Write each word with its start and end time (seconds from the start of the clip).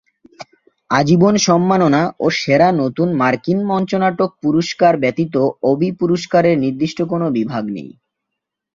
আজীবন 0.89 1.35
সম্মাননা 1.47 2.01
ও 2.19 2.37
সেরা 2.39 2.69
নতুন 2.81 3.07
মার্কিন 3.21 3.59
মঞ্চনাটক 3.69 4.29
পুরস্কার 4.43 4.93
ব্যতীত 4.97 5.35
ওবি 5.63 5.89
পুরস্কারের 5.99 6.55
নির্দিষ্ট 6.63 6.99
কোন 7.11 7.21
বিভাগ 7.37 7.63
নেই। 7.75 7.89